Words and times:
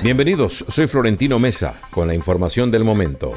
Bienvenidos, 0.00 0.64
soy 0.68 0.86
Florentino 0.86 1.40
Mesa 1.40 1.74
con 1.90 2.06
la 2.06 2.14
información 2.14 2.70
del 2.70 2.84
momento. 2.84 3.32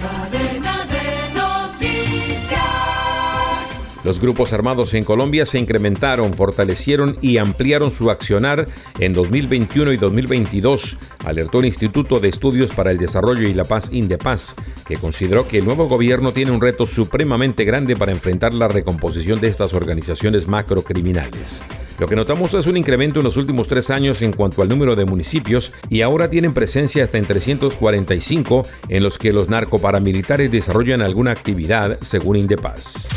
Los 4.04 4.20
grupos 4.20 4.54
armados 4.54 4.93
en 4.93 5.04
Colombia 5.04 5.47
se 5.47 5.57
incrementaron, 5.57 6.36
fortalecieron 6.36 7.18
y 7.20 7.38
ampliaron 7.38 7.89
su 7.89 8.11
accionar 8.11 8.68
en 9.00 9.13
2021 9.13 9.91
y 9.91 9.97
2022, 9.97 10.97
alertó 11.25 11.59
el 11.59 11.66
Instituto 11.66 12.20
de 12.20 12.29
Estudios 12.29 12.71
para 12.71 12.91
el 12.91 13.00
Desarrollo 13.00 13.48
y 13.48 13.55
la 13.55 13.64
Paz 13.64 13.89
Indepaz, 13.91 14.55
que 14.88 14.98
consideró 14.98 15.48
que 15.48 15.57
el 15.57 15.66
nuevo 15.66 15.88
gobierno 15.88 16.32
tiene 16.32 16.52
un 16.52 16.62
reto 16.62 16.86
supremamente 16.86 17.64
grande 17.64 17.96
para 17.96 18.12
enfrentar 18.12 18.54
la 18.54 18.68
recomposición 18.68 19.41
de 19.41 19.48
estas 19.48 19.73
organizaciones 19.73 20.48
macrocriminales. 20.48 21.64
Lo 22.02 22.07
que 22.07 22.15
notamos 22.15 22.52
es 22.55 22.65
un 22.65 22.77
incremento 22.77 23.20
en 23.20 23.25
los 23.25 23.38
últimos 23.38 23.67
tres 23.67 23.91
años 23.91 24.23
en 24.23 24.34
cuanto 24.34 24.63
al 24.63 24.70
número 24.70 24.95
de 24.95 25.05
municipios 25.05 25.71
y 25.88 26.02
ahora 26.02 26.31
tienen 26.31 26.52
presencia 26.52 27.03
hasta 27.03 27.20
en 27.20 27.26
345 27.26 28.66
en 28.89 29.03
los 29.03 29.20
que 29.20 29.31
los 29.31 29.49
narcoparamilitares 29.49 30.49
desarrollan 30.49 31.03
alguna 31.03 31.29
actividad, 31.29 31.99
según 32.02 32.38
Indepaz. 32.38 33.07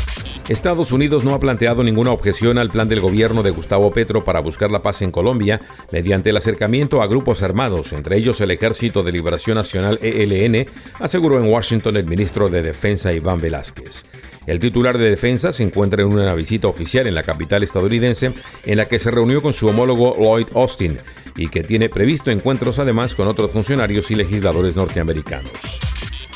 Estados 0.49 0.91
Unidos 0.91 1.23
no 1.23 1.33
ha 1.33 1.39
planteado 1.39 1.83
ninguna 1.83 2.11
objeción 2.11 2.59
al 2.59 2.69
plan 2.69 2.87
del 2.87 2.99
gobierno 2.99 3.41
de 3.41 3.49
Gustavo 3.49 3.91
Petro 3.91 4.23
para 4.23 4.39
buscar 4.39 4.69
la 4.69 4.83
paz 4.83 5.01
en 5.01 5.09
Colombia 5.09 5.61
mediante 5.91 6.29
el 6.29 6.37
acercamiento 6.37 7.01
a 7.01 7.07
grupos 7.07 7.41
armados, 7.41 7.91
entre 7.91 8.17
ellos 8.17 8.39
el 8.41 8.51
Ejército 8.51 9.01
de 9.01 9.11
Liberación 9.11 9.55
Nacional 9.55 9.97
ELN, 10.03 10.67
aseguró 10.99 11.39
en 11.39 11.51
Washington 11.51 11.97
el 11.97 12.05
ministro 12.05 12.49
de 12.49 12.61
Defensa 12.61 13.11
Iván 13.11 13.41
Velázquez. 13.41 14.05
El 14.47 14.59
titular 14.59 14.97
de 14.97 15.09
defensa 15.09 15.51
se 15.51 15.63
encuentra 15.63 16.03
en 16.03 16.09
una 16.09 16.35
visita 16.35 16.67
oficial 16.67 17.07
en 17.07 17.15
la 17.15 17.23
capital 17.23 17.63
estadounidense 17.63 18.33
en 18.65 18.77
la 18.77 18.87
que 18.87 18.99
se 18.99 19.11
reunió 19.11 19.41
con 19.41 19.53
su 19.53 19.67
homólogo 19.67 20.15
Lloyd 20.17 20.47
Austin 20.55 20.99
y 21.35 21.49
que 21.49 21.63
tiene 21.63 21.89
previsto 21.89 22.31
encuentros 22.31 22.79
además 22.79 23.15
con 23.15 23.27
otros 23.27 23.51
funcionarios 23.51 24.11
y 24.11 24.15
legisladores 24.15 24.75
norteamericanos. 24.75 25.94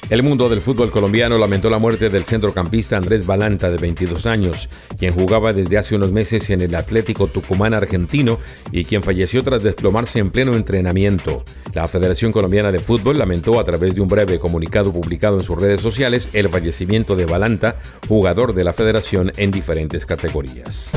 El 0.09 0.23
mundo 0.23 0.49
del 0.49 0.59
fútbol 0.59 0.89
colombiano 0.89 1.37
lamentó 1.37 1.69
la 1.69 1.77
muerte 1.77 2.09
del 2.09 2.25
centrocampista 2.25 2.97
Andrés 2.97 3.27
Balanta, 3.27 3.69
de 3.69 3.77
22 3.77 4.25
años, 4.25 4.67
quien 4.97 5.13
jugaba 5.13 5.53
desde 5.53 5.77
hace 5.77 5.95
unos 5.95 6.11
meses 6.11 6.49
en 6.49 6.61
el 6.61 6.73
Atlético 6.73 7.27
Tucumán 7.27 7.75
argentino 7.75 8.39
y 8.71 8.85
quien 8.85 9.03
falleció 9.03 9.43
tras 9.43 9.61
desplomarse 9.61 10.17
en 10.17 10.31
pleno 10.31 10.55
entrenamiento. 10.55 11.43
La 11.75 11.87
Federación 11.87 12.31
Colombiana 12.31 12.71
de 12.71 12.79
Fútbol 12.79 13.19
lamentó 13.19 13.59
a 13.59 13.63
través 13.63 13.93
de 13.93 14.01
un 14.01 14.07
breve 14.07 14.39
comunicado 14.39 14.91
publicado 14.91 15.37
en 15.37 15.43
sus 15.43 15.61
redes 15.61 15.81
sociales 15.81 16.31
el 16.33 16.49
fallecimiento 16.49 17.15
de 17.15 17.25
Balanta, 17.25 17.75
jugador 18.07 18.55
de 18.55 18.63
la 18.63 18.73
federación 18.73 19.31
en 19.37 19.51
diferentes 19.51 20.07
categorías. 20.07 20.89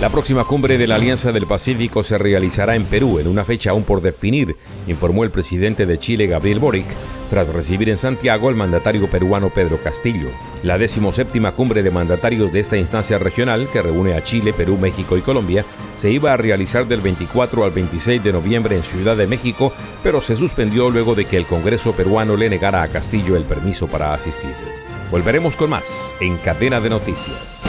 La 0.00 0.10
próxima 0.10 0.44
cumbre 0.44 0.78
de 0.78 0.86
la 0.86 0.94
Alianza 0.94 1.32
del 1.32 1.46
Pacífico 1.46 2.04
se 2.04 2.18
realizará 2.18 2.76
en 2.76 2.84
Perú 2.84 3.18
en 3.18 3.26
una 3.26 3.44
fecha 3.44 3.70
aún 3.70 3.82
por 3.82 4.00
definir, 4.00 4.54
informó 4.86 5.24
el 5.24 5.30
presidente 5.30 5.86
de 5.86 5.98
Chile, 5.98 6.28
Gabriel 6.28 6.60
Boric, 6.60 6.86
tras 7.28 7.48
recibir 7.48 7.88
en 7.88 7.98
Santiago 7.98 8.48
al 8.48 8.54
mandatario 8.54 9.08
peruano 9.08 9.50
Pedro 9.50 9.82
Castillo. 9.82 10.30
La 10.62 10.78
decimoséptima 10.78 11.52
cumbre 11.52 11.82
de 11.82 11.90
mandatarios 11.90 12.52
de 12.52 12.60
esta 12.60 12.76
instancia 12.76 13.18
regional, 13.18 13.68
que 13.72 13.82
reúne 13.82 14.14
a 14.14 14.22
Chile, 14.22 14.52
Perú, 14.52 14.78
México 14.78 15.16
y 15.16 15.20
Colombia, 15.20 15.64
se 15.98 16.10
iba 16.10 16.32
a 16.32 16.36
realizar 16.36 16.86
del 16.86 17.00
24 17.00 17.64
al 17.64 17.70
26 17.70 18.22
de 18.22 18.32
noviembre 18.32 18.76
en 18.76 18.82
Ciudad 18.82 19.16
de 19.16 19.26
México, 19.26 19.72
pero 20.02 20.20
se 20.20 20.36
suspendió 20.36 20.90
luego 20.90 21.14
de 21.14 21.24
que 21.24 21.36
el 21.36 21.46
Congreso 21.46 21.92
peruano 21.92 22.36
le 22.36 22.48
negara 22.48 22.82
a 22.82 22.88
Castillo 22.88 23.36
el 23.36 23.44
permiso 23.44 23.86
para 23.86 24.12
asistir. 24.12 24.54
Volveremos 25.10 25.56
con 25.56 25.70
más 25.70 26.14
en 26.20 26.36
Cadena 26.36 26.80
de 26.80 26.90
Noticias. 26.90 27.64